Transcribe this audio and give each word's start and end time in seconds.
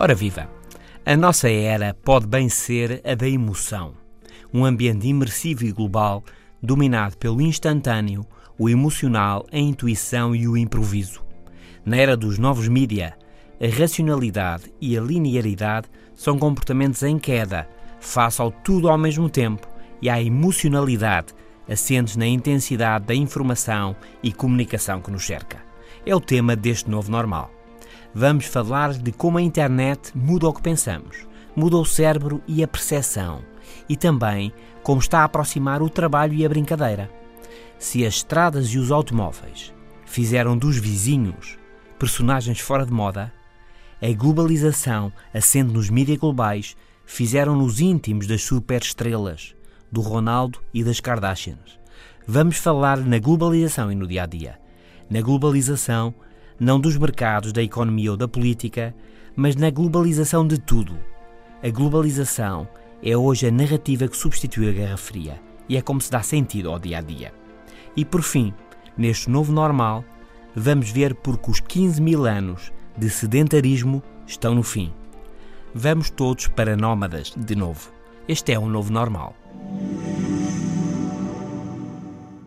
Ora 0.00 0.14
viva! 0.14 0.48
A 1.04 1.16
nossa 1.16 1.50
era 1.50 1.92
pode 1.92 2.24
bem 2.24 2.48
ser 2.48 3.02
a 3.04 3.16
da 3.16 3.28
emoção. 3.28 3.94
Um 4.54 4.64
ambiente 4.64 5.08
imersivo 5.08 5.64
e 5.64 5.72
global, 5.72 6.22
dominado 6.62 7.16
pelo 7.16 7.42
instantâneo, 7.42 8.24
o 8.56 8.68
emocional, 8.68 9.44
a 9.50 9.58
intuição 9.58 10.36
e 10.36 10.46
o 10.46 10.56
improviso. 10.56 11.20
Na 11.84 11.96
era 11.96 12.16
dos 12.16 12.38
novos 12.38 12.68
mídia, 12.68 13.18
a 13.60 13.76
racionalidade 13.76 14.72
e 14.80 14.96
a 14.96 15.00
linearidade 15.00 15.88
são 16.14 16.38
comportamentos 16.38 17.02
em 17.02 17.18
queda, 17.18 17.68
face 17.98 18.40
ao 18.40 18.52
tudo 18.52 18.88
ao 18.88 18.96
mesmo 18.96 19.28
tempo, 19.28 19.66
e 20.00 20.08
à 20.08 20.22
emocionalidade, 20.22 21.34
assentes 21.68 22.14
na 22.14 22.26
intensidade 22.26 23.04
da 23.04 23.16
informação 23.16 23.96
e 24.22 24.32
comunicação 24.32 25.00
que 25.00 25.10
nos 25.10 25.26
cerca. 25.26 25.58
É 26.06 26.14
o 26.14 26.20
tema 26.20 26.54
deste 26.54 26.88
novo 26.88 27.10
normal 27.10 27.57
vamos 28.14 28.46
falar 28.46 28.94
de 28.94 29.12
como 29.12 29.38
a 29.38 29.42
internet 29.42 30.12
muda 30.14 30.48
o 30.48 30.52
que 30.52 30.62
pensamos, 30.62 31.26
muda 31.54 31.76
o 31.76 31.84
cérebro 31.84 32.42
e 32.46 32.62
a 32.62 32.68
percepção, 32.68 33.42
e 33.88 33.96
também 33.96 34.52
como 34.82 35.00
está 35.00 35.20
a 35.20 35.24
aproximar 35.24 35.82
o 35.82 35.90
trabalho 35.90 36.34
e 36.34 36.44
a 36.44 36.48
brincadeira. 36.48 37.10
Se 37.78 38.04
as 38.04 38.14
estradas 38.14 38.68
e 38.68 38.78
os 38.78 38.90
automóveis 38.90 39.72
fizeram 40.04 40.56
dos 40.56 40.78
vizinhos 40.78 41.58
personagens 41.98 42.60
fora 42.60 42.86
de 42.86 42.92
moda, 42.92 43.32
a 44.00 44.12
globalização, 44.12 45.12
assente 45.34 45.72
nos 45.72 45.90
mídias 45.90 46.18
globais, 46.18 46.76
fizeram-nos 47.04 47.80
íntimos 47.80 48.26
das 48.26 48.44
superestrelas, 48.44 49.56
do 49.90 50.00
Ronaldo 50.00 50.60
e 50.72 50.84
das 50.84 51.00
Kardashians. 51.00 51.78
Vamos 52.26 52.58
falar 52.58 52.98
na 52.98 53.18
globalização 53.18 53.90
e 53.90 53.94
no 53.94 54.06
dia 54.06 54.22
a 54.22 54.26
dia. 54.26 54.60
Na 55.10 55.20
globalização, 55.20 56.14
não 56.58 56.80
dos 56.80 56.96
mercados, 56.96 57.52
da 57.52 57.62
economia 57.62 58.10
ou 58.10 58.16
da 58.16 58.26
política, 58.26 58.94
mas 59.36 59.54
na 59.54 59.70
globalização 59.70 60.46
de 60.46 60.58
tudo. 60.58 60.98
A 61.62 61.68
globalização 61.70 62.68
é 63.02 63.16
hoje 63.16 63.46
a 63.46 63.50
narrativa 63.50 64.08
que 64.08 64.16
substitui 64.16 64.68
a 64.68 64.72
Guerra 64.72 64.96
Fria 64.96 65.40
e 65.68 65.76
é 65.76 65.82
como 65.82 66.00
se 66.00 66.10
dá 66.10 66.22
sentido 66.22 66.70
ao 66.70 66.78
dia 66.78 66.98
a 66.98 67.00
dia. 67.00 67.32
E 67.96 68.04
por 68.04 68.22
fim, 68.22 68.52
neste 68.96 69.30
novo 69.30 69.52
normal, 69.52 70.04
vamos 70.54 70.90
ver 70.90 71.14
porque 71.14 71.50
os 71.50 71.60
15 71.60 72.00
mil 72.00 72.26
anos 72.26 72.72
de 72.96 73.08
sedentarismo 73.08 74.02
estão 74.26 74.54
no 74.54 74.62
fim. 74.62 74.92
Vamos 75.74 76.10
todos 76.10 76.48
para 76.48 76.76
nómadas 76.76 77.32
de 77.36 77.54
novo. 77.54 77.92
Este 78.26 78.52
é 78.52 78.58
um 78.58 78.68
novo 78.68 78.92
normal. 78.92 79.36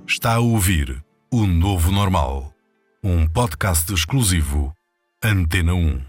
Está 0.05 0.35
a 0.35 0.39
ouvir 0.39 1.01
o 1.31 1.47
novo 1.47 1.91
normal 1.91 2.53
um 3.03 3.27
podcast 3.27 3.91
exclusivo 3.91 4.71
Antena 5.23 5.73
1. 5.73 6.01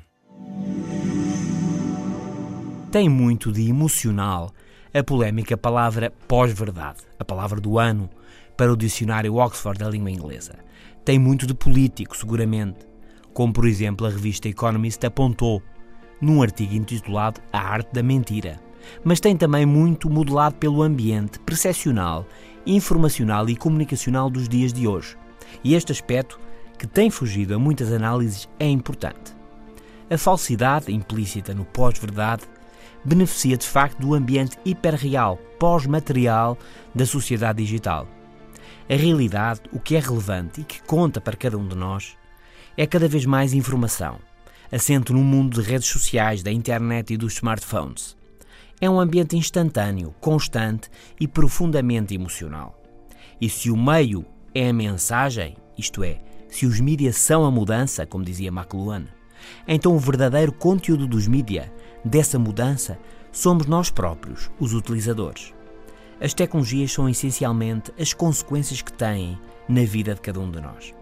Tem 2.91 3.09
muito 3.09 3.51
de 3.51 3.67
emocional 3.67 4.53
a 4.93 5.03
polémica 5.03 5.57
palavra 5.57 6.13
pós-verdade, 6.29 6.99
a 7.19 7.25
palavra 7.25 7.59
do 7.63 7.79
ano 7.79 8.11
para 8.59 8.71
o 8.71 8.77
dicionário 8.77 9.37
Oxford 9.37 9.79
da 9.79 9.89
língua 9.89 10.11
inglesa. 10.11 10.59
Tem 11.03 11.19
muito 11.19 11.47
de 11.47 11.55
político, 11.55 12.15
seguramente, 12.15 12.81
como 13.33 13.55
por 13.55 13.67
exemplo 13.67 14.07
a 14.07 14.11
revista 14.11 14.51
Economist 14.51 15.03
apontou 15.07 15.63
num 16.21 16.43
artigo 16.43 16.75
intitulado 16.75 17.41
A 17.51 17.59
Arte 17.59 17.95
da 17.95 18.03
Mentira. 18.03 18.61
Mas 19.03 19.19
tem 19.19 19.35
também 19.35 19.65
muito 19.65 20.11
modelado 20.11 20.57
pelo 20.57 20.83
ambiente 20.83 21.41
percepcional, 21.41 22.27
informacional 22.67 23.49
e 23.49 23.57
comunicacional 23.57 24.29
dos 24.29 24.47
dias 24.47 24.75
de 24.75 24.87
hoje. 24.87 25.17
E 25.65 25.75
este 25.75 25.91
aspecto 25.91 26.39
que 26.79 26.87
tem 26.87 27.11
fugido 27.11 27.55
a 27.55 27.59
muitas 27.59 27.93
análises 27.93 28.49
é 28.59 28.69
importante. 28.69 29.35
A 30.11 30.19
falsidade 30.19 30.93
implícita 30.93 31.55
no 31.55 31.65
pós-verdade 31.65 32.43
beneficia 33.05 33.57
de 33.57 33.67
facto 33.67 33.99
do 33.99 34.15
ambiente 34.15 34.59
hiperreal, 34.65 35.37
pós-material 35.59 36.59
da 36.95 37.07
sociedade 37.07 37.63
digital. 37.63 38.07
A 38.89 38.95
realidade, 38.95 39.63
o 39.73 39.81
que 39.81 39.97
é 39.97 40.01
relevante 40.01 40.61
e 40.61 40.65
que 40.65 40.83
conta 40.83 41.21
para 41.21 41.37
cada 41.37 41.57
um 41.57 41.67
de 41.67 41.77
nós, 41.77 42.17
é 42.77 42.87
cada 42.87 43.09
vez 43.09 43.25
mais 43.25 43.53
informação, 43.53 44.19
assento 44.71 45.13
num 45.13 45.23
mundo 45.23 45.61
de 45.61 45.69
redes 45.69 45.89
sociais, 45.89 46.43
da 46.43 46.51
internet 46.51 47.13
e 47.13 47.17
dos 47.17 47.35
smartphones. 47.35 48.17
É 48.81 48.91
um 48.91 48.99
ambiente 48.99 49.37
instantâneo, 49.37 50.15
constante 50.21 50.91
e 51.21 51.29
profundamente 51.29 52.15
emocional. 52.15 52.83
E 53.41 53.49
se 53.49 53.71
o 53.71 53.77
meio 53.77 54.25
é 54.55 54.69
a 54.69 54.73
mensagem, 54.73 55.57
isto 55.79 56.03
é, 56.03 56.21
se 56.53 56.67
os 56.67 56.79
mídias 56.79 57.17
são 57.17 57.47
a 57.47 57.51
mudança, 57.51 58.05
como 58.05 58.23
dizia 58.23 58.51
McLuhan, 58.51 59.07
então 59.67 59.97
o 59.97 59.99
verdadeiro 59.99 60.53
conteúdo 60.53 61.07
dos 61.07 61.27
mídias, 61.27 61.71
dessa 62.05 62.39
mudança, 62.39 62.99
somos 63.33 63.67
nós 63.67 63.91
próprios, 63.91 64.51
os 64.61 64.75
utilizadores. 64.75 65.55
As 66.21 66.35
tecnologias 66.35 66.93
são 66.93 67.09
essencialmente 67.09 67.91
as 67.99 68.13
consequências 68.13 68.83
que 68.83 68.93
têm 68.93 69.39
na 69.67 69.83
vida 69.85 70.15
de 70.15 70.21
cada 70.21 70.41
um 70.41 70.51
de 70.51 70.61
nós. 70.61 70.93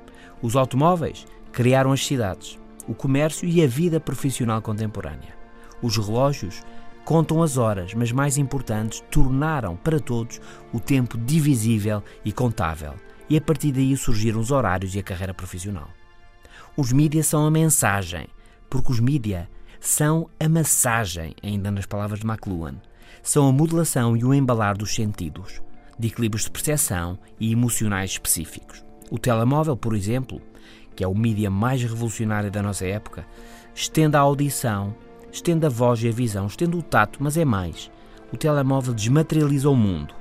Os 0.40 0.54
automóveis 0.54 1.26
criaram 1.50 1.90
as 1.90 2.06
cidades, 2.06 2.56
o 2.86 2.94
comércio 2.94 3.48
e 3.48 3.60
a 3.60 3.66
vida 3.66 3.98
profissional 3.98 4.62
contemporânea. 4.62 5.34
Os 5.82 5.96
relógios 5.96 6.62
contam 7.04 7.42
as 7.42 7.56
horas, 7.56 7.92
mas 7.92 8.12
mais 8.12 8.38
importantes, 8.38 9.02
tornaram 9.10 9.74
para 9.74 9.98
todos 9.98 10.40
o 10.72 10.78
tempo 10.78 11.18
divisível 11.18 12.04
e 12.24 12.30
contável 12.30 12.94
e 13.30 13.36
a 13.36 13.40
partir 13.40 13.70
daí 13.70 13.96
surgiram 13.96 14.40
os 14.40 14.50
horários 14.50 14.92
e 14.96 14.98
a 14.98 15.02
carreira 15.04 15.32
profissional. 15.32 15.88
Os 16.76 16.92
mídias 16.92 17.28
são 17.28 17.46
a 17.46 17.50
mensagem, 17.50 18.26
porque 18.68 18.90
os 18.90 18.98
mídias 18.98 19.46
são 19.78 20.28
a 20.38 20.48
massagem, 20.48 21.34
ainda 21.40 21.70
nas 21.70 21.86
palavras 21.86 22.20
de 22.20 22.26
McLuhan. 22.26 22.74
São 23.22 23.48
a 23.48 23.52
modulação 23.52 24.16
e 24.16 24.24
o 24.24 24.34
embalar 24.34 24.76
dos 24.76 24.94
sentidos, 24.94 25.62
de 25.96 26.08
equilíbrios 26.08 26.44
de 26.44 26.50
percepção 26.50 27.18
e 27.38 27.52
emocionais 27.52 28.10
específicos. 28.10 28.84
O 29.10 29.18
telemóvel, 29.18 29.76
por 29.76 29.94
exemplo, 29.94 30.42
que 30.96 31.04
é 31.04 31.08
o 31.08 31.14
mídia 31.14 31.50
mais 31.50 31.82
revolucionário 31.82 32.50
da 32.50 32.62
nossa 32.62 32.84
época, 32.84 33.24
estende 33.74 34.16
a 34.16 34.20
audição, 34.20 34.94
estende 35.32 35.66
a 35.66 35.68
voz 35.68 36.02
e 36.02 36.08
a 36.08 36.12
visão, 36.12 36.46
estende 36.46 36.76
o 36.76 36.82
tato, 36.82 37.22
mas 37.22 37.36
é 37.36 37.44
mais. 37.44 37.90
O 38.32 38.36
telemóvel 38.36 38.92
desmaterializa 38.92 39.68
o 39.70 39.76
mundo 39.76 40.19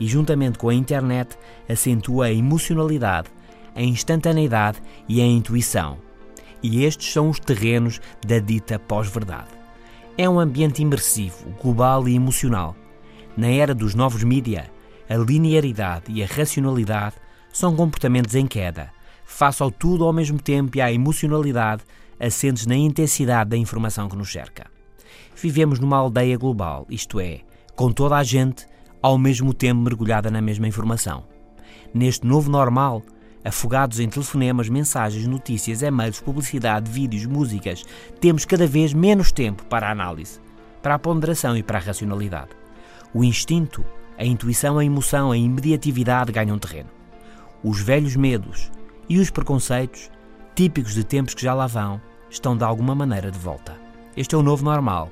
e, 0.00 0.06
juntamente 0.06 0.58
com 0.58 0.70
a 0.70 0.74
internet, 0.74 1.36
acentua 1.68 2.26
a 2.26 2.32
emocionalidade, 2.32 3.28
a 3.74 3.82
instantaneidade 3.82 4.80
e 5.06 5.20
a 5.20 5.24
intuição. 5.26 5.98
E 6.62 6.84
estes 6.84 7.12
são 7.12 7.28
os 7.28 7.38
terrenos 7.38 8.00
da 8.26 8.38
dita 8.38 8.78
pós-verdade. 8.78 9.48
É 10.18 10.28
um 10.28 10.40
ambiente 10.40 10.82
imersivo, 10.82 11.54
global 11.62 12.08
e 12.08 12.14
emocional. 12.14 12.74
Na 13.36 13.48
era 13.48 13.74
dos 13.74 13.94
novos 13.94 14.24
mídia, 14.24 14.70
a 15.08 15.16
linearidade 15.16 16.04
e 16.08 16.22
a 16.22 16.26
racionalidade 16.26 17.16
são 17.52 17.74
comportamentos 17.74 18.34
em 18.34 18.46
queda, 18.46 18.90
face 19.24 19.62
ao 19.62 19.70
tudo 19.70 20.04
ao 20.04 20.12
mesmo 20.12 20.40
tempo 20.40 20.76
e 20.76 20.80
à 20.80 20.92
emocionalidade 20.92 21.82
assentes 22.18 22.66
na 22.66 22.76
intensidade 22.76 23.50
da 23.50 23.56
informação 23.56 24.08
que 24.08 24.16
nos 24.16 24.30
cerca. 24.30 24.66
Vivemos 25.34 25.78
numa 25.78 25.96
aldeia 25.96 26.36
global, 26.36 26.86
isto 26.90 27.18
é, 27.18 27.40
com 27.74 27.90
toda 27.90 28.16
a 28.16 28.22
gente 28.22 28.66
ao 29.02 29.16
mesmo 29.16 29.54
tempo 29.54 29.80
mergulhada 29.80 30.30
na 30.30 30.40
mesma 30.40 30.68
informação. 30.68 31.24
Neste 31.92 32.26
novo 32.26 32.50
normal, 32.50 33.02
afogados 33.44 33.98
em 34.00 34.08
telefonemas, 34.08 34.68
mensagens, 34.68 35.26
notícias, 35.26 35.82
e-mails, 35.82 36.20
publicidade, 36.20 36.90
vídeos, 36.90 37.26
músicas, 37.26 37.84
temos 38.20 38.44
cada 38.44 38.66
vez 38.66 38.92
menos 38.92 39.32
tempo 39.32 39.64
para 39.64 39.88
a 39.88 39.92
análise, 39.92 40.40
para 40.82 40.94
a 40.94 40.98
ponderação 40.98 41.56
e 41.56 41.62
para 41.62 41.78
a 41.78 41.82
racionalidade. 41.82 42.50
O 43.12 43.24
instinto, 43.24 43.84
a 44.18 44.24
intuição, 44.24 44.78
a 44.78 44.84
emoção, 44.84 45.32
a 45.32 45.36
imediatividade 45.36 46.32
ganham 46.32 46.58
terreno. 46.58 46.90
Os 47.64 47.80
velhos 47.80 48.16
medos 48.16 48.70
e 49.08 49.18
os 49.18 49.30
preconceitos, 49.30 50.10
típicos 50.54 50.94
de 50.94 51.04
tempos 51.04 51.34
que 51.34 51.42
já 51.42 51.54
lá 51.54 51.66
vão, 51.66 52.00
estão 52.28 52.56
de 52.56 52.62
alguma 52.62 52.94
maneira 52.94 53.30
de 53.30 53.38
volta. 53.38 53.76
Este 54.16 54.34
é 54.34 54.38
o 54.38 54.42
novo 54.42 54.64
normal. 54.64 55.10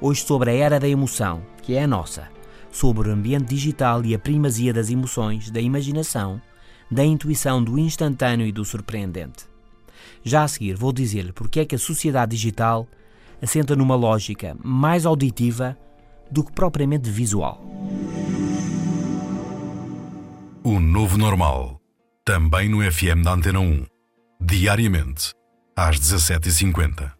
Hoje 0.00 0.22
sobre 0.22 0.50
a 0.50 0.54
era 0.54 0.78
da 0.78 0.88
emoção, 0.88 1.42
que 1.62 1.74
é 1.74 1.84
a 1.84 1.86
nossa 1.86 2.31
sobre 2.72 3.08
o 3.08 3.12
ambiente 3.12 3.54
digital 3.54 4.04
e 4.04 4.14
a 4.14 4.18
primazia 4.18 4.72
das 4.72 4.90
emoções, 4.90 5.50
da 5.50 5.60
imaginação, 5.60 6.40
da 6.90 7.04
intuição 7.04 7.62
do 7.62 7.78
instantâneo 7.78 8.46
e 8.46 8.50
do 8.50 8.64
surpreendente. 8.64 9.44
Já 10.24 10.42
a 10.42 10.48
seguir 10.48 10.74
vou 10.74 10.92
dizer-lhe 10.92 11.32
porque 11.32 11.60
é 11.60 11.64
que 11.64 11.74
a 11.74 11.78
sociedade 11.78 12.34
digital 12.34 12.88
assenta 13.40 13.76
numa 13.76 13.94
lógica 13.94 14.56
mais 14.64 15.04
auditiva 15.04 15.76
do 16.30 16.42
que 16.42 16.52
propriamente 16.52 17.10
visual. 17.10 17.60
O 20.64 20.78
novo 20.78 21.18
normal, 21.18 21.80
também 22.24 22.68
no 22.68 22.80
FM 22.80 23.24
da 23.24 23.32
Antena 23.32 23.58
1, 23.58 23.84
diariamente, 24.40 25.32
às 25.76 25.98
17h50. 25.98 27.12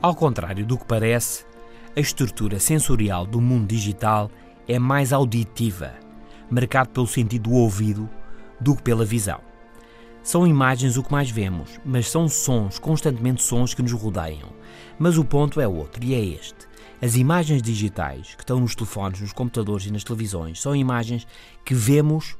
Ao 0.00 0.14
contrário 0.14 0.64
do 0.64 0.78
que 0.78 0.84
parece, 0.84 1.44
a 1.98 2.00
estrutura 2.00 2.60
sensorial 2.60 3.26
do 3.26 3.40
mundo 3.40 3.66
digital 3.66 4.30
é 4.68 4.78
mais 4.78 5.12
auditiva, 5.12 5.94
marcado 6.48 6.90
pelo 6.90 7.08
sentido 7.08 7.50
do 7.50 7.56
ouvido 7.56 8.08
do 8.60 8.76
que 8.76 8.82
pela 8.84 9.04
visão. 9.04 9.40
São 10.22 10.46
imagens 10.46 10.96
o 10.96 11.02
que 11.02 11.10
mais 11.10 11.28
vemos, 11.28 11.80
mas 11.84 12.08
são 12.08 12.28
sons, 12.28 12.78
constantemente 12.78 13.42
sons 13.42 13.74
que 13.74 13.82
nos 13.82 13.90
rodeiam. 13.90 14.48
Mas 14.96 15.18
o 15.18 15.24
ponto 15.24 15.60
é 15.60 15.66
outro, 15.66 16.04
e 16.04 16.14
é 16.14 16.24
este. 16.24 16.68
As 17.02 17.16
imagens 17.16 17.60
digitais 17.60 18.36
que 18.36 18.44
estão 18.44 18.60
nos 18.60 18.76
telefones, 18.76 19.20
nos 19.20 19.32
computadores 19.32 19.86
e 19.86 19.90
nas 19.90 20.04
televisões 20.04 20.62
são 20.62 20.76
imagens 20.76 21.26
que 21.64 21.74
vemos 21.74 22.36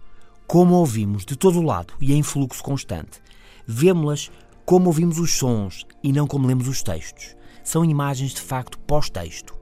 como 0.47 0.75
ouvimos 0.75 1.25
de 1.25 1.35
todo 1.35 1.59
o 1.59 1.65
lado 1.65 1.95
e 2.01 2.15
em 2.15 2.23
fluxo 2.23 2.63
constante. 2.63 3.21
Vemos-las 3.67 4.31
como 4.65 4.87
ouvimos 4.87 5.19
os 5.19 5.33
sons 5.37 5.85
e 6.01 6.13
não 6.13 6.29
como 6.29 6.47
lemos 6.47 6.69
os 6.69 6.81
textos 6.81 7.37
são 7.69 7.85
imagens 7.85 8.33
de 8.33 8.41
facto 8.41 8.79
pós-texto. 8.79 9.55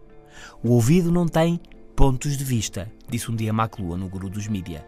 O 0.62 0.70
ouvido 0.70 1.10
não 1.10 1.26
tem 1.26 1.60
pontos 1.96 2.36
de 2.36 2.44
vista, 2.44 2.88
disse 3.10 3.32
um 3.32 3.34
dia 3.34 3.50
McLuhan, 3.50 3.96
no 3.96 4.08
guru 4.08 4.30
dos 4.30 4.46
mídia. 4.46 4.86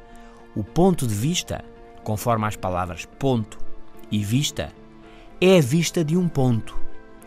O 0.55 0.63
ponto 0.63 1.05
de 1.05 1.15
vista, 1.15 1.65
conforme 2.05 2.47
as 2.47 2.55
palavras 2.55 3.07
ponto 3.19 3.59
e 4.09 4.23
vista, 4.23 4.73
é 5.41 5.59
a 5.59 5.61
vista 5.61 6.05
de 6.05 6.17
um 6.17 6.29
ponto. 6.29 6.79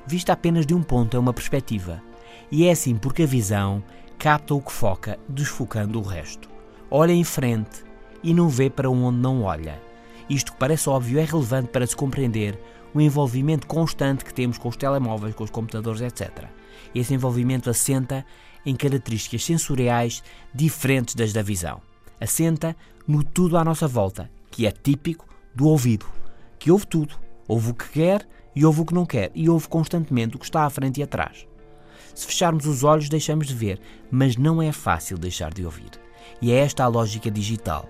Vista 0.07 0.31
apenas 0.31 0.65
de 0.65 0.73
um 0.73 0.81
ponto 0.81 1.17
é 1.17 1.19
uma 1.19 1.33
perspectiva. 1.33 2.01
E 2.49 2.65
é 2.65 2.71
assim 2.71 2.95
porque 2.95 3.23
a 3.23 3.27
visão 3.27 3.83
capta 4.17 4.55
o 4.55 4.61
que 4.61 4.71
foca, 4.71 5.19
desfocando 5.27 5.99
o 5.99 6.03
resto. 6.03 6.49
Olha 6.89 7.11
em 7.11 7.25
frente 7.25 7.83
e 8.23 8.33
não 8.33 8.47
vê 8.47 8.69
para 8.69 8.89
onde 8.89 9.19
não 9.19 9.43
olha. 9.43 9.77
Isto 10.29 10.53
que 10.53 10.57
parece 10.57 10.87
óbvio 10.87 11.19
é 11.19 11.25
relevante 11.25 11.67
para 11.67 11.85
se 11.85 11.97
compreender 11.97 12.57
o 12.93 13.01
envolvimento 13.01 13.67
constante 13.67 14.25
que 14.25 14.33
temos 14.33 14.57
com 14.57 14.69
os 14.69 14.75
telemóveis, 14.75 15.35
com 15.35 15.43
os 15.43 15.49
computadores, 15.49 16.01
etc. 16.01 16.45
Esse 16.93 17.13
envolvimento 17.13 17.69
assenta 17.69 18.25
em 18.65 18.75
características 18.75 19.43
sensoriais 19.43 20.23
diferentes 20.53 21.15
das 21.15 21.33
da 21.33 21.41
visão. 21.41 21.81
Assenta 22.19 22.75
no 23.07 23.23
tudo 23.23 23.57
à 23.57 23.63
nossa 23.63 23.87
volta, 23.87 24.29
que 24.49 24.65
é 24.65 24.71
típico 24.71 25.25
do 25.55 25.67
ouvido, 25.67 26.05
que 26.59 26.71
ouve 26.71 26.85
tudo, 26.85 27.15
ouve 27.47 27.71
o 27.71 27.73
que 27.73 27.89
quer 27.89 28.27
e 28.55 28.65
ouve 28.65 28.81
o 28.81 28.85
que 28.85 28.93
não 28.93 29.05
quer, 29.05 29.31
e 29.33 29.49
ouve 29.49 29.67
constantemente 29.67 30.35
o 30.35 30.39
que 30.39 30.45
está 30.45 30.65
à 30.65 30.69
frente 30.69 30.99
e 30.99 31.03
atrás. 31.03 31.47
Se 32.13 32.27
fecharmos 32.27 32.65
os 32.65 32.83
olhos, 32.83 33.09
deixamos 33.09 33.47
de 33.47 33.55
ver, 33.55 33.79
mas 34.11 34.35
não 34.35 34.61
é 34.61 34.71
fácil 34.71 35.17
deixar 35.17 35.53
de 35.53 35.65
ouvir. 35.65 35.91
E 36.41 36.51
é 36.51 36.57
esta 36.57 36.83
a 36.83 36.87
lógica 36.87 37.31
digital. 37.31 37.89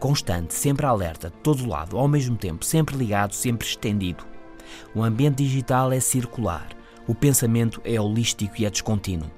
Constante, 0.00 0.54
sempre 0.54 0.86
alerta, 0.86 1.28
de 1.28 1.36
todo 1.38 1.68
lado, 1.68 1.98
ao 1.98 2.08
mesmo 2.08 2.36
tempo, 2.36 2.64
sempre 2.64 2.96
ligado, 2.96 3.34
sempre 3.34 3.66
estendido. 3.66 4.24
O 4.94 5.02
ambiente 5.02 5.42
digital 5.42 5.92
é 5.92 6.00
circular. 6.00 6.68
O 7.06 7.14
pensamento 7.14 7.80
é 7.84 8.00
holístico 8.00 8.54
e 8.58 8.66
é 8.66 8.70
descontínuo. 8.70 9.30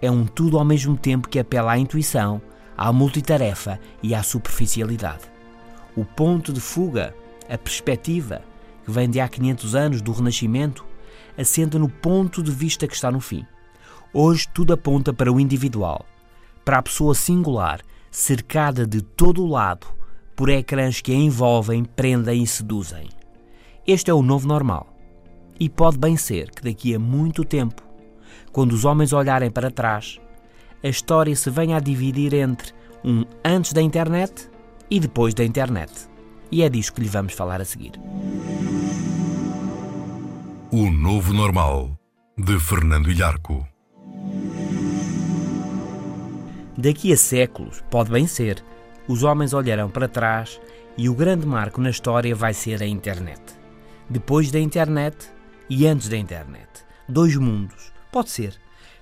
É 0.00 0.10
um 0.10 0.24
tudo 0.24 0.58
ao 0.58 0.64
mesmo 0.64 0.96
tempo 0.96 1.28
que 1.28 1.38
apela 1.38 1.72
à 1.72 1.78
intuição, 1.78 2.40
à 2.76 2.92
multitarefa 2.92 3.80
e 4.02 4.14
à 4.14 4.22
superficialidade. 4.22 5.24
O 5.96 6.04
ponto 6.04 6.52
de 6.52 6.60
fuga, 6.60 7.14
a 7.48 7.58
perspectiva, 7.58 8.42
que 8.84 8.90
vem 8.90 9.10
de 9.10 9.20
há 9.20 9.28
500 9.28 9.74
anos 9.74 10.00
do 10.00 10.12
Renascimento, 10.12 10.86
assenta 11.36 11.78
no 11.78 11.88
ponto 11.88 12.42
de 12.42 12.50
vista 12.50 12.86
que 12.86 12.94
está 12.94 13.10
no 13.10 13.20
fim. 13.20 13.44
Hoje 14.12 14.46
tudo 14.54 14.72
aponta 14.72 15.12
para 15.12 15.32
o 15.32 15.40
individual, 15.40 16.06
para 16.64 16.78
a 16.78 16.82
pessoa 16.82 17.14
singular, 17.14 17.80
cercada 18.10 18.86
de 18.86 19.02
todo 19.02 19.42
o 19.42 19.48
lado 19.48 19.86
por 20.38 20.48
ecrãs 20.48 21.00
que 21.00 21.10
a 21.10 21.16
envolvem, 21.16 21.84
prendem 21.84 22.44
e 22.44 22.46
seduzem. 22.46 23.08
Este 23.88 24.10
é 24.10 24.14
o 24.14 24.20
novo 24.20 24.46
normal. 24.46 24.86
E 25.58 25.66
pode 25.66 25.96
bem 25.96 26.14
ser 26.14 26.50
que 26.50 26.62
daqui 26.62 26.94
a 26.94 26.98
muito 26.98 27.42
tempo, 27.42 27.82
quando 28.52 28.72
os 28.72 28.84
homens 28.84 29.14
olharem 29.14 29.50
para 29.50 29.70
trás, 29.70 30.20
a 30.84 30.88
história 30.88 31.34
se 31.34 31.48
venha 31.48 31.78
a 31.78 31.80
dividir 31.80 32.34
entre 32.34 32.74
um 33.02 33.24
antes 33.42 33.72
da 33.72 33.80
internet 33.80 34.50
e 34.90 35.00
depois 35.00 35.32
da 35.32 35.42
internet. 35.42 35.90
E 36.52 36.62
é 36.62 36.68
disso 36.68 36.92
que 36.92 37.00
lhe 37.00 37.08
vamos 37.08 37.32
falar 37.32 37.62
a 37.62 37.64
seguir. 37.64 37.92
O 40.70 40.90
novo 40.90 41.32
normal 41.32 41.98
de 42.36 42.60
Fernando 42.60 43.10
Ilharco. 43.10 43.66
Daqui 46.76 47.10
a 47.10 47.16
séculos, 47.16 47.82
pode 47.90 48.10
bem 48.10 48.26
ser, 48.26 48.62
os 49.08 49.22
homens 49.22 49.54
olharão 49.54 49.88
para 49.88 50.06
trás 50.06 50.60
e 50.94 51.08
o 51.08 51.14
grande 51.14 51.46
marco 51.46 51.80
na 51.80 51.88
história 51.88 52.34
vai 52.34 52.52
ser 52.52 52.82
a 52.82 52.86
internet 52.86 53.57
depois 54.10 54.50
da 54.50 54.58
internet 54.58 55.30
e 55.68 55.86
antes 55.86 56.08
da 56.08 56.16
internet. 56.16 56.68
Dois 57.08 57.36
mundos. 57.36 57.92
Pode 58.10 58.30
ser. 58.30 58.58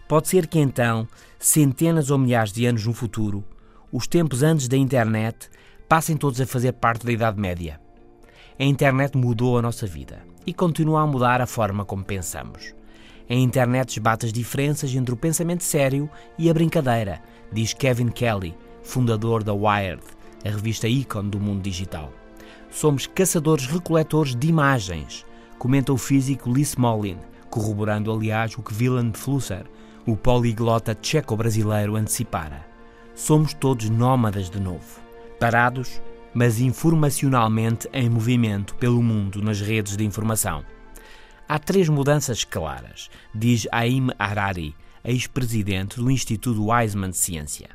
Pode 0.08 0.28
ser 0.28 0.46
que 0.46 0.58
então, 0.58 1.06
centenas 1.38 2.10
ou 2.10 2.18
milhares 2.18 2.52
de 2.52 2.66
anos 2.66 2.84
no 2.86 2.92
futuro, 2.92 3.44
os 3.92 4.06
tempos 4.06 4.42
antes 4.42 4.68
da 4.68 4.76
internet 4.76 5.48
passem 5.88 6.16
todos 6.16 6.40
a 6.40 6.46
fazer 6.46 6.72
parte 6.72 7.06
da 7.06 7.12
Idade 7.12 7.40
Média. 7.40 7.80
A 8.58 8.64
internet 8.64 9.16
mudou 9.16 9.58
a 9.58 9.62
nossa 9.62 9.86
vida 9.86 10.22
e 10.46 10.52
continua 10.52 11.02
a 11.02 11.06
mudar 11.06 11.40
a 11.40 11.46
forma 11.46 11.84
como 11.84 12.04
pensamos. 12.04 12.74
A 13.28 13.34
internet 13.34 13.90
esbate 13.90 14.26
as 14.26 14.32
diferenças 14.32 14.94
entre 14.94 15.12
o 15.12 15.16
pensamento 15.16 15.64
sério 15.64 16.08
e 16.38 16.48
a 16.48 16.54
brincadeira, 16.54 17.20
diz 17.52 17.72
Kevin 17.74 18.08
Kelly, 18.08 18.56
fundador 18.82 19.42
da 19.42 19.52
Wired, 19.52 20.02
a 20.44 20.48
revista 20.48 20.88
ícone 20.88 21.30
do 21.30 21.40
mundo 21.40 21.62
digital. 21.62 22.12
Somos 22.76 23.06
caçadores-recoletores 23.06 24.36
de 24.36 24.48
imagens, 24.48 25.24
comenta 25.58 25.94
o 25.94 25.96
físico 25.96 26.50
Lee 26.50 26.60
Smolin, 26.60 27.16
corroborando, 27.48 28.12
aliás, 28.12 28.54
o 28.58 28.62
que 28.62 28.74
Willem 28.74 29.14
Flusser, 29.14 29.64
o 30.06 30.14
poliglota 30.14 30.94
tcheco-brasileiro, 30.94 31.96
antecipara. 31.96 32.66
Somos 33.14 33.54
todos 33.54 33.88
nómadas 33.88 34.50
de 34.50 34.60
novo, 34.60 35.00
parados, 35.40 36.02
mas 36.34 36.60
informacionalmente 36.60 37.88
em 37.94 38.10
movimento 38.10 38.74
pelo 38.74 39.02
mundo 39.02 39.40
nas 39.40 39.58
redes 39.58 39.96
de 39.96 40.04
informação. 40.04 40.62
Há 41.48 41.58
três 41.58 41.88
mudanças 41.88 42.44
claras, 42.44 43.08
diz 43.34 43.66
Aim 43.72 44.08
Harari, 44.18 44.74
ex-presidente 45.02 45.96
do 45.96 46.10
Instituto 46.10 46.66
Weizmann 46.66 47.08
de 47.08 47.16
Ciência. 47.16 47.70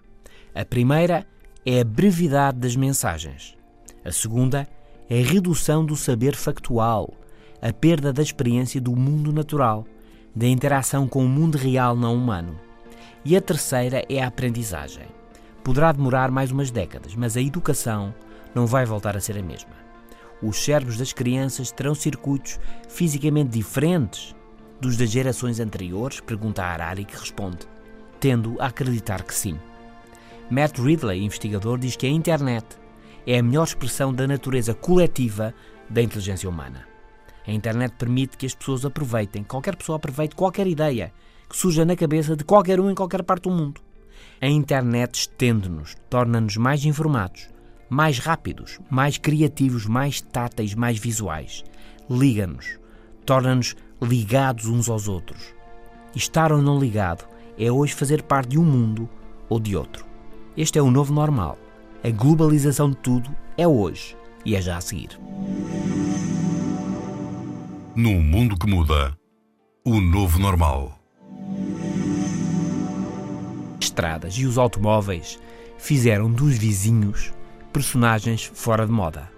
A 0.53 0.63
primeira 0.63 1.25
é 1.65 1.81
a 1.81 1.83
brevidade 1.83 2.59
das 2.59 2.75
mensagens. 2.75 3.57
A 4.05 4.11
segunda 4.11 4.67
a 5.11 5.13
redução 5.13 5.85
do 5.85 5.93
saber 5.93 6.37
factual, 6.37 7.13
a 7.61 7.73
perda 7.73 8.13
da 8.13 8.23
experiência 8.23 8.79
do 8.79 8.95
mundo 8.95 9.33
natural, 9.33 9.85
da 10.33 10.47
interação 10.47 11.05
com 11.05 11.25
o 11.25 11.27
mundo 11.27 11.57
real 11.57 11.97
não 11.97 12.15
humano. 12.15 12.57
E 13.25 13.35
a 13.35 13.41
terceira 13.41 14.05
é 14.07 14.23
a 14.23 14.27
aprendizagem. 14.27 15.03
Poderá 15.65 15.91
demorar 15.91 16.31
mais 16.31 16.49
umas 16.49 16.71
décadas, 16.71 17.13
mas 17.13 17.35
a 17.35 17.41
educação 17.41 18.15
não 18.55 18.65
vai 18.65 18.85
voltar 18.85 19.17
a 19.17 19.19
ser 19.19 19.37
a 19.37 19.43
mesma. 19.43 19.71
Os 20.41 20.63
cérebros 20.63 20.97
das 20.97 21.11
crianças 21.11 21.73
terão 21.73 21.93
circuitos 21.93 22.57
fisicamente 22.87 23.49
diferentes 23.49 24.33
dos 24.79 24.95
das 24.95 25.09
gerações 25.09 25.59
anteriores? 25.59 26.21
Pergunta 26.21 26.63
a 26.63 26.71
Harari, 26.71 27.03
que 27.03 27.19
responde, 27.19 27.67
tendo 28.17 28.55
a 28.61 28.67
acreditar 28.67 29.23
que 29.23 29.35
sim. 29.35 29.59
Matt 30.49 30.79
Ridley, 30.79 31.21
investigador, 31.21 31.77
diz 31.77 31.97
que 31.97 32.07
a 32.07 32.09
internet 32.09 32.80
é 33.25 33.37
a 33.37 33.43
melhor 33.43 33.63
expressão 33.63 34.13
da 34.13 34.27
natureza 34.27 34.73
coletiva 34.73 35.53
da 35.89 36.01
inteligência 36.01 36.49
humana. 36.49 36.87
A 37.45 37.51
internet 37.51 37.95
permite 37.97 38.37
que 38.37 38.45
as 38.45 38.55
pessoas 38.55 38.85
aproveitem, 38.85 39.43
qualquer 39.43 39.75
pessoa 39.75 39.95
aproveite 39.97 40.35
qualquer 40.35 40.67
ideia 40.67 41.11
que 41.49 41.57
surja 41.57 41.83
na 41.83 41.95
cabeça 41.95 42.35
de 42.35 42.43
qualquer 42.43 42.79
um 42.79 42.89
em 42.89 42.95
qualquer 42.95 43.23
parte 43.23 43.43
do 43.43 43.51
mundo. 43.51 43.81
A 44.39 44.47
internet 44.47 45.15
estende-nos, 45.15 45.95
torna-nos 46.09 46.57
mais 46.57 46.85
informados, 46.85 47.49
mais 47.89 48.19
rápidos, 48.19 48.79
mais 48.89 49.17
criativos, 49.17 49.85
mais 49.85 50.21
táteis, 50.21 50.73
mais 50.73 50.97
visuais. 50.97 51.63
Liga-nos, 52.09 52.79
torna-nos 53.25 53.75
ligados 54.01 54.67
uns 54.67 54.89
aos 54.89 55.07
outros. 55.07 55.53
Estar 56.15 56.51
ou 56.51 56.61
não 56.61 56.79
ligado 56.79 57.25
é 57.57 57.71
hoje 57.71 57.93
fazer 57.93 58.23
parte 58.23 58.49
de 58.49 58.59
um 58.59 58.63
mundo 58.63 59.09
ou 59.49 59.59
de 59.59 59.75
outro. 59.75 60.05
Este 60.55 60.79
é 60.79 60.81
o 60.81 60.91
novo 60.91 61.13
normal 61.13 61.57
a 62.03 62.09
globalização 62.09 62.89
de 62.89 62.97
tudo 62.97 63.29
é 63.55 63.67
hoje 63.67 64.17
e 64.43 64.55
é 64.55 64.61
já 64.61 64.77
a 64.77 64.81
seguir. 64.81 65.19
Num 67.95 68.21
mundo 68.21 68.57
que 68.57 68.67
muda, 68.67 69.15
o 69.85 70.01
novo 70.01 70.39
normal. 70.39 70.99
Estradas 73.79 74.33
e 74.35 74.45
os 74.45 74.57
automóveis 74.57 75.39
fizeram 75.77 76.31
dos 76.31 76.57
vizinhos 76.57 77.31
personagens 77.71 78.43
fora 78.43 78.85
de 78.85 78.91
moda. 78.91 79.29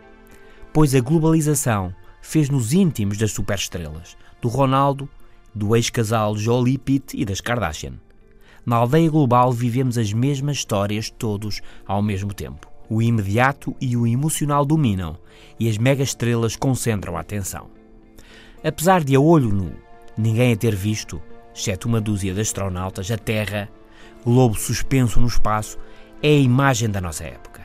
pois 0.71 0.95
a 0.95 0.99
globalização 1.01 1.93
fez-nos 2.21 2.73
íntimos 2.73 3.17
das 3.17 3.31
superestrelas, 3.31 4.17
do 4.41 4.47
Ronaldo, 4.47 5.07
do 5.53 5.75
ex-casal 5.75 6.35
Jolie 6.35 6.79
Pitt 6.79 7.15
e 7.15 7.23
das 7.23 7.39
Kardashian. 7.39 7.93
Na 8.65 8.77
aldeia 8.77 9.09
global 9.09 9.51
vivemos 9.51 9.97
as 9.97 10.13
mesmas 10.13 10.57
histórias 10.57 11.09
todos 11.09 11.61
ao 11.85 12.01
mesmo 12.01 12.33
tempo. 12.33 12.67
O 12.89 13.01
imediato 13.01 13.75
e 13.79 13.97
o 13.97 14.07
emocional 14.07 14.65
dominam 14.65 15.17
e 15.59 15.69
as 15.69 15.77
mega-estrelas 15.77 16.55
concentram 16.55 17.17
a 17.17 17.19
atenção. 17.19 17.67
Apesar 18.63 19.03
de 19.03 19.15
a 19.15 19.19
olho 19.19 19.49
nu 19.49 19.71
ninguém 20.17 20.53
a 20.53 20.55
ter 20.57 20.75
visto, 20.75 21.21
exceto 21.53 21.87
uma 21.87 21.99
dúzia 21.99 22.33
de 22.33 22.41
astronautas, 22.41 23.09
a 23.11 23.17
Terra, 23.17 23.69
globo 24.23 24.55
suspenso 24.55 25.19
no 25.19 25.27
espaço, 25.27 25.77
é 26.21 26.29
a 26.29 26.39
imagem 26.39 26.89
da 26.89 27.01
nossa 27.01 27.23
época. 27.25 27.61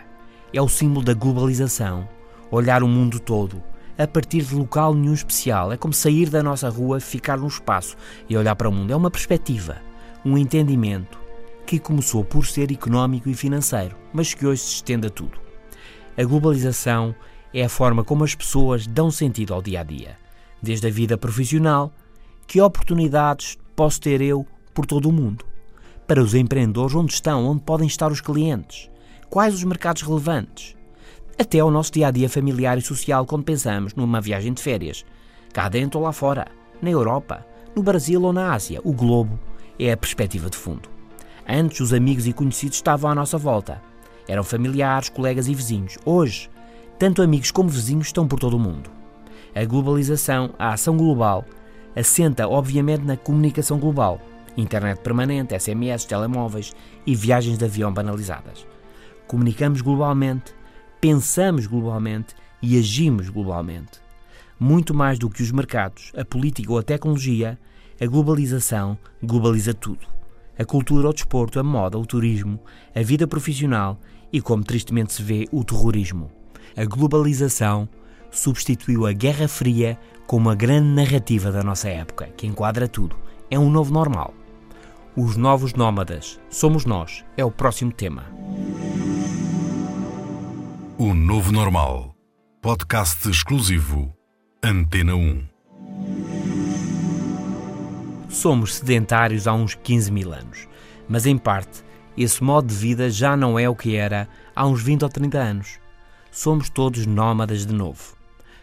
É 0.52 0.60
o 0.60 0.68
símbolo 0.68 1.04
da 1.04 1.14
globalização, 1.14 2.08
olhar 2.50 2.82
o 2.82 2.88
mundo 2.88 3.20
todo, 3.20 3.62
a 3.98 4.06
partir 4.06 4.42
de 4.42 4.54
local 4.54 4.94
nenhum 4.94 5.12
especial. 5.12 5.72
É 5.72 5.76
como 5.76 5.92
sair 5.92 6.30
da 6.30 6.42
nossa 6.42 6.68
rua, 6.68 7.00
ficar 7.00 7.36
no 7.36 7.46
espaço 7.46 7.96
e 8.28 8.36
olhar 8.36 8.56
para 8.56 8.68
o 8.68 8.72
mundo. 8.72 8.92
É 8.92 8.96
uma 8.96 9.10
perspectiva, 9.10 9.76
um 10.28 10.36
entendimento 10.36 11.18
que 11.66 11.78
começou 11.78 12.22
por 12.22 12.44
ser 12.44 12.70
económico 12.70 13.30
e 13.30 13.34
financeiro, 13.34 13.96
mas 14.12 14.34
que 14.34 14.46
hoje 14.46 14.60
se 14.60 14.74
estende 14.74 15.06
a 15.06 15.10
tudo. 15.10 15.40
A 16.18 16.22
globalização 16.22 17.14
é 17.52 17.64
a 17.64 17.68
forma 17.68 18.04
como 18.04 18.24
as 18.24 18.34
pessoas 18.34 18.86
dão 18.86 19.10
sentido 19.10 19.54
ao 19.54 19.62
dia 19.62 19.80
a 19.80 19.82
dia, 19.82 20.18
desde 20.62 20.86
a 20.86 20.90
vida 20.90 21.16
profissional, 21.16 21.90
que 22.46 22.60
oportunidades 22.60 23.56
posso 23.74 24.00
ter 24.02 24.20
eu 24.20 24.46
por 24.74 24.84
todo 24.84 25.08
o 25.08 25.12
mundo? 25.12 25.46
Para 26.06 26.22
os 26.22 26.34
empreendedores, 26.34 26.94
onde 26.94 27.12
estão, 27.14 27.46
onde 27.46 27.62
podem 27.62 27.86
estar 27.86 28.12
os 28.12 28.20
clientes? 28.20 28.90
Quais 29.30 29.54
os 29.54 29.64
mercados 29.64 30.02
relevantes? 30.02 30.76
Até 31.38 31.60
ao 31.60 31.70
nosso 31.70 31.92
dia 31.92 32.08
a 32.08 32.10
dia 32.10 32.28
familiar 32.28 32.76
e 32.76 32.82
social 32.82 33.24
quando 33.24 33.44
pensamos 33.44 33.94
numa 33.94 34.20
viagem 34.20 34.52
de 34.52 34.60
férias, 34.60 35.06
cá 35.54 35.70
dentro 35.70 36.00
ou 36.00 36.04
lá 36.04 36.12
fora, 36.12 36.48
na 36.82 36.90
Europa, 36.90 37.46
no 37.74 37.82
Brasil 37.82 38.22
ou 38.22 38.32
na 38.32 38.52
Ásia, 38.52 38.80
o 38.84 38.92
globo 38.92 39.38
é 39.78 39.92
a 39.92 39.96
perspectiva 39.96 40.50
de 40.50 40.56
fundo. 40.56 40.88
Antes, 41.48 41.80
os 41.80 41.92
amigos 41.92 42.26
e 42.26 42.32
conhecidos 42.32 42.76
estavam 42.76 43.10
à 43.10 43.14
nossa 43.14 43.38
volta. 43.38 43.80
Eram 44.26 44.44
familiares, 44.44 45.08
colegas 45.08 45.48
e 45.48 45.54
vizinhos. 45.54 45.96
Hoje, 46.04 46.50
tanto 46.98 47.22
amigos 47.22 47.50
como 47.50 47.68
vizinhos 47.68 48.08
estão 48.08 48.26
por 48.26 48.38
todo 48.38 48.56
o 48.56 48.60
mundo. 48.60 48.90
A 49.54 49.64
globalização, 49.64 50.50
a 50.58 50.72
ação 50.72 50.96
global, 50.96 51.44
assenta 51.96 52.46
obviamente 52.46 53.04
na 53.04 53.16
comunicação 53.16 53.78
global, 53.78 54.20
internet 54.56 55.00
permanente, 55.00 55.58
SMS, 55.58 56.04
telemóveis 56.04 56.74
e 57.06 57.14
viagens 57.14 57.56
de 57.56 57.64
avião 57.64 57.92
banalizadas. 57.92 58.66
Comunicamos 59.26 59.80
globalmente, 59.80 60.54
pensamos 61.00 61.66
globalmente 61.66 62.34
e 62.60 62.78
agimos 62.78 63.28
globalmente. 63.28 64.00
Muito 64.58 64.92
mais 64.92 65.18
do 65.18 65.30
que 65.30 65.42
os 65.42 65.52
mercados, 65.52 66.12
a 66.16 66.24
política 66.24 66.72
ou 66.72 66.78
a 66.78 66.82
tecnologia, 66.82 67.58
a 68.00 68.06
globalização 68.06 68.98
globaliza 69.22 69.74
tudo 69.74 70.18
a 70.58 70.64
cultura, 70.64 71.08
o 71.08 71.12
desporto, 71.12 71.60
a 71.60 71.62
moda, 71.62 71.96
o 71.96 72.04
turismo, 72.04 72.58
a 72.94 73.00
vida 73.00 73.28
profissional 73.28 73.98
e, 74.32 74.40
como 74.40 74.64
tristemente 74.64 75.12
se 75.12 75.22
vê, 75.22 75.46
o 75.52 75.62
terrorismo. 75.62 76.30
A 76.76 76.84
globalização 76.84 77.88
substituiu 78.30 79.06
a 79.06 79.12
Guerra 79.12 79.46
Fria 79.46 79.98
como 80.26 80.50
a 80.50 80.54
grande 80.54 80.88
narrativa 80.88 81.52
da 81.52 81.62
nossa 81.62 81.88
época, 81.88 82.28
que 82.36 82.46
enquadra 82.46 82.88
tudo. 82.88 83.16
É 83.50 83.58
um 83.58 83.70
novo 83.70 83.92
normal. 83.92 84.34
Os 85.16 85.36
novos 85.36 85.72
nómadas, 85.74 86.38
somos 86.50 86.84
nós, 86.84 87.24
é 87.36 87.44
o 87.44 87.50
próximo 87.50 87.92
tema. 87.92 88.24
O 90.98 91.14
Novo 91.14 91.52
Normal. 91.52 92.14
Podcast 92.60 93.28
exclusivo. 93.30 94.12
Antena 94.62 95.14
1. 95.14 95.57
Somos 98.28 98.76
sedentários 98.76 99.46
há 99.46 99.54
uns 99.54 99.74
15 99.74 100.12
mil 100.12 100.32
anos, 100.32 100.68
mas 101.08 101.24
em 101.24 101.38
parte 101.38 101.82
esse 102.16 102.42
modo 102.42 102.68
de 102.68 102.74
vida 102.74 103.08
já 103.08 103.36
não 103.36 103.58
é 103.58 103.68
o 103.68 103.74
que 103.74 103.96
era 103.96 104.28
há 104.54 104.66
uns 104.66 104.82
20 104.82 105.04
ou 105.04 105.08
30 105.08 105.38
anos. 105.38 105.78
Somos 106.30 106.68
todos 106.68 107.06
nómadas 107.06 107.64
de 107.64 107.72
novo. 107.72 108.16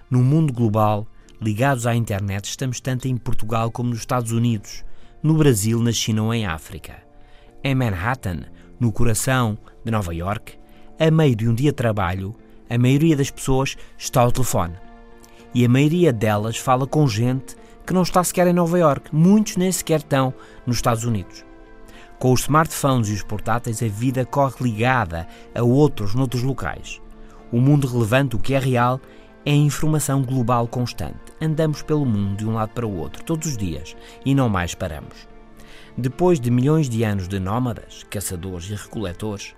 No 0.10 0.19
mundo 0.19 0.53
global, 0.53 1.07
ligados 1.41 1.88
à 1.88 1.95
internet, 1.95 2.45
estamos 2.45 2.79
tanto 2.79 3.07
em 3.07 3.17
Portugal 3.17 3.72
como 3.72 3.89
nos 3.89 4.00
Estados 4.00 4.31
Unidos, 4.31 4.84
no 5.24 5.34
Brasil, 5.34 5.79
na 5.79 5.91
China 5.91 6.24
ou 6.24 6.34
em 6.34 6.45
África. 6.45 6.98
Em 7.63 7.74
Manhattan, 7.74 8.41
no 8.79 8.91
coração 8.91 9.57
de 9.84 9.89
Nova 9.89 10.13
York, 10.13 10.60
a 11.00 11.10
meio 11.10 11.36
de 11.36 11.50
um 11.50 11.55
dia 11.55 11.72
de 11.72 11.77
trabalho, 11.77 12.36
a 12.69 12.77
maioria 12.77 13.15
das 13.15 13.31
pessoas 13.31 13.75
está 13.98 14.22
ao 14.22 14.31
telefone. 14.31 14.75
E 15.53 15.65
a 15.65 15.69
maioria 15.69 16.13
delas 16.13 16.57
fala 16.57 16.86
com 16.86 17.07
gente 17.07 17.55
que 17.86 17.94
não 17.94 18.01
está 18.01 18.24
sequer 18.24 18.48
em 18.48 18.54
Nova 18.54 18.77
York. 18.80 19.13
Muitos 19.15 19.58
nem 19.58 19.72
sequer 19.72 20.00
estão 20.00 20.34
nos 20.65 20.77
Estados 20.77 21.04
Unidos. 21.04 21.46
Com 22.18 22.32
os 22.32 22.42
smartphones 22.42 23.10
e 23.10 23.13
os 23.13 23.24
portáteis, 23.24 23.84
a 23.84 23.88
vida 23.88 24.25
corre 24.25 24.56
ligada 24.62 25.27
a 25.54 25.62
outros 25.62 26.15
noutros 26.15 26.44
locais. 26.44 27.01
O 27.51 27.60
mundo 27.60 27.88
relevante, 27.88 28.36
o 28.36 28.39
que 28.39 28.54
é 28.54 28.60
real, 28.60 29.00
é 29.46 29.51
a 29.51 29.56
informação 29.56 30.24
global 30.24 30.68
constante. 30.68 31.20
Andamos 31.39 31.82
pelo 31.82 32.06
mundo 32.06 32.38
de 32.38 32.48
um 32.48 32.54
lado 32.54 32.70
para 32.70 32.88
o 32.88 32.98
outro, 32.98 33.24
todos 33.24 33.50
os 33.50 33.58
dias, 33.58 33.96
e 34.25 34.34
não 34.34 34.50
mais 34.50 34.74
paramos. 34.74 35.27
Depois 35.98 36.39
de 36.39 36.50
milhões 36.50 36.89
de 36.89 37.04
anos 37.04 37.27
de 37.27 37.39
nómadas, 37.39 38.04
caçadores 38.10 38.70
e 38.70 38.75
recoletores, 38.75 39.56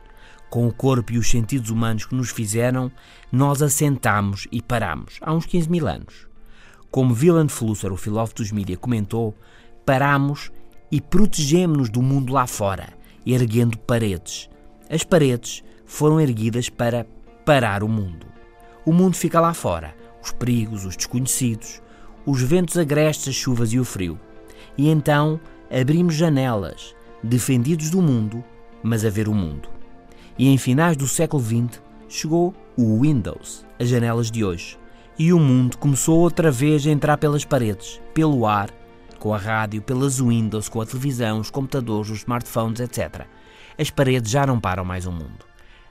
com 0.50 0.67
o 0.67 0.74
corpo 0.74 1.13
e 1.13 1.17
os 1.17 1.29
sentidos 1.29 1.69
humanos 1.69 2.05
que 2.05 2.15
nos 2.15 2.29
fizeram, 2.29 2.91
nós 3.31 3.62
assentamos 3.62 4.48
e 4.51 4.62
paramos 4.62 5.17
há 5.22 5.34
uns 5.34 5.46
15 5.46 5.69
mil 5.69 5.88
anos. 5.88 6.26
Como 6.98 7.13
Willem 7.13 7.48
Flusser, 7.48 7.94
o 7.94 7.96
filósofo 7.96 8.38
dos 8.38 8.51
mídia, 8.51 8.75
comentou, 8.75 9.36
paramos 9.86 10.51
e 10.92 11.00
protegemos-nos 11.00 11.92
do 11.92 12.01
mundo 12.01 12.34
lá 12.34 12.48
fora, 12.48 12.89
erguendo 13.24 13.77
paredes. 13.77 14.50
As 14.89 15.04
paredes 15.04 15.63
foram 15.86 16.20
erguidas 16.20 16.70
para 16.70 17.06
parar 17.46 17.84
o 17.84 17.88
mundo. 17.88 18.25
O 18.84 18.92
mundo 18.92 19.16
fica 19.16 19.39
lá 19.39 19.54
fora, 19.54 19.94
os 20.24 20.32
perigos, 20.32 20.86
os 20.86 20.98
desconhecidos, 20.98 21.84
os 22.25 22.42
ventos 22.42 22.75
agrestes, 22.80 23.27
as 23.27 23.36
chuvas 23.36 23.72
e 23.74 23.80
o 23.80 23.86
frio. 23.86 24.20
E 24.75 24.89
então 24.89 25.39
abrimos 25.70 26.16
janelas, 26.16 26.96
defendidos 27.22 27.92
do 27.92 28.01
mundo, 28.01 28.44
mas 28.82 29.06
a 29.06 29.10
ver 29.12 29.27
o 29.27 29.36
mundo. 29.36 29.70
E 30.36 30.48
em 30.48 30.58
finais 30.58 30.98
do 30.98 31.08
século 31.08 31.44
XX 31.44 31.80
chegou 32.10 32.56
o 32.75 33.01
Windows, 33.01 33.63
as 33.80 33.88
janelas 33.88 34.32
de 34.32 34.44
hoje 34.44 34.80
e 35.19 35.33
o 35.33 35.39
mundo 35.39 35.77
começou 35.77 36.19
outra 36.19 36.51
vez 36.51 36.86
a 36.86 36.91
entrar 36.91 37.17
pelas 37.17 37.43
paredes, 37.43 38.00
pelo 38.13 38.45
ar, 38.45 38.69
com 39.17 39.33
a 39.33 39.38
rádio, 39.38 39.81
pelas 39.81 40.19
windows, 40.19 40.69
com 40.69 40.79
a 40.79 40.86
televisão, 40.86 41.39
os 41.39 41.50
computadores, 41.50 42.12
os 42.12 42.19
smartphones, 42.19 42.79
etc. 42.79 43.25
As 43.77 43.89
paredes 43.89 44.31
já 44.31 44.45
não 44.45 44.59
param 44.59 44.86
mais 44.86 45.07
o 45.07 45.12
mundo. 45.12 45.45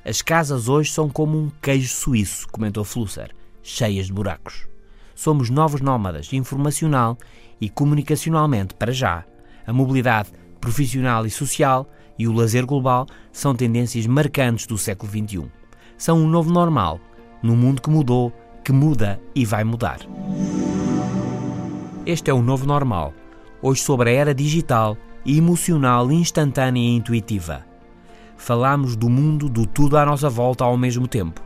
As 0.05 0.23
casas 0.23 0.69
hoje 0.69 0.93
são 0.93 1.09
como 1.09 1.37
um 1.37 1.51
queijo 1.61 1.93
suíço, 1.93 2.47
comentou 2.49 2.85
Flusser, 2.85 3.35
cheias 3.63 4.07
de 4.07 4.13
buracos. 4.13 4.69
Somos 5.15 5.51
novos 5.51 5.81
nómadas, 5.81 6.33
informacional 6.33 7.19
e 7.61 7.69
comunicacionalmente, 7.69 8.75
para 8.75 8.93
já. 8.93 9.25
A 9.67 9.73
mobilidade 9.73 10.31
profissional 10.61 11.27
e 11.27 11.31
social 11.31 11.91
e 12.17 12.29
o 12.29 12.33
lazer 12.33 12.65
global 12.65 13.07
são 13.33 13.55
tendências 13.55 14.07
marcantes 14.07 14.67
do 14.67 14.79
século 14.79 15.11
XXI. 15.11 15.51
São 15.99 16.19
um 16.19 16.29
novo 16.29 16.53
normal, 16.53 17.01
num 17.43 17.57
mundo 17.57 17.83
que 17.83 17.91
mudou 17.91 18.33
que 18.67 18.73
muda 18.73 19.21
e 19.33 19.45
vai 19.45 19.63
mudar. 19.63 20.01
Este 22.05 22.33
é 22.33 22.35
o 22.35 22.43
novo 22.43 22.67
normal, 22.67 23.15
hoje 23.63 23.81
sobre 23.81 24.11
a 24.11 24.13
era 24.13 24.35
digital, 24.35 24.97
emocional, 25.25 26.11
instantânea 26.11 26.81
e 26.81 26.97
intuitiva. 26.97 27.65
Falamos 28.37 28.97
do 28.97 29.09
mundo, 29.09 29.49
do 29.49 29.67
tudo 29.69 29.97
à 29.97 30.05
nossa 30.05 30.29
volta 30.29 30.65
ao 30.65 30.77
mesmo 30.77 31.07
tempo. 31.07 31.41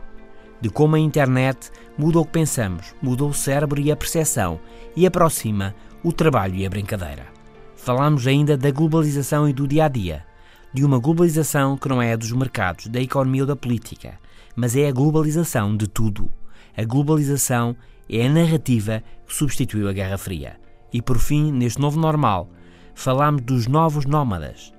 De 0.59 0.71
como 0.71 0.95
a 0.95 0.99
internet 0.99 1.69
muda 1.95 2.19
o 2.19 2.25
que 2.25 2.31
pensamos, 2.31 2.95
muda 2.99 3.23
o 3.23 3.35
cérebro 3.35 3.79
e 3.79 3.91
a 3.91 3.95
percepção 3.95 4.59
e 4.95 5.05
aproxima 5.05 5.75
o 6.03 6.11
trabalho 6.11 6.55
e 6.55 6.65
a 6.65 6.69
brincadeira. 6.71 7.27
Falamos 7.75 8.25
ainda 8.25 8.57
da 8.57 8.71
globalização 8.71 9.47
e 9.47 9.53
do 9.53 9.67
dia 9.67 9.85
a 9.85 9.87
dia. 9.87 10.25
De 10.73 10.83
uma 10.83 10.97
globalização 10.97 11.77
que 11.77 11.87
não 11.87 12.01
é 12.01 12.13
a 12.13 12.15
dos 12.15 12.31
mercados, 12.31 12.87
da 12.87 12.99
economia 12.99 13.43
ou 13.43 13.47
da 13.47 13.55
política, 13.55 14.17
mas 14.55 14.75
é 14.75 14.87
a 14.87 14.91
globalização 14.91 15.77
de 15.77 15.87
tudo 15.87 16.27
a 16.75 16.83
globalização 16.83 17.75
é 18.09 18.25
a 18.25 18.29
narrativa 18.29 19.03
que 19.25 19.33
substituiu 19.33 19.87
a 19.87 19.93
Guerra 19.93 20.17
Fria. 20.17 20.59
E 20.91 21.01
por 21.01 21.17
fim, 21.17 21.51
neste 21.51 21.79
novo 21.79 21.99
normal, 21.99 22.49
falamos 22.93 23.41
dos 23.41 23.67
novos 23.67 24.05
nómadas, 24.05 24.73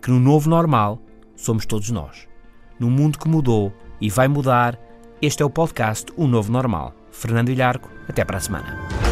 que 0.00 0.10
no 0.10 0.18
novo 0.18 0.50
normal 0.50 1.00
somos 1.36 1.66
todos 1.66 1.90
nós. 1.90 2.26
No 2.78 2.90
mundo 2.90 3.18
que 3.18 3.28
mudou 3.28 3.72
e 4.00 4.10
vai 4.10 4.26
mudar, 4.26 4.78
este 5.20 5.42
é 5.42 5.46
o 5.46 5.50
podcast 5.50 6.12
O 6.16 6.26
Novo 6.26 6.50
Normal. 6.50 6.94
Fernando 7.12 7.50
Ilharco, 7.50 7.88
até 8.08 8.24
para 8.24 8.38
a 8.38 8.40
semana. 8.40 9.11